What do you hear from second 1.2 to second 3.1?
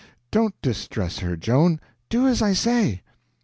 Joan; do as I say."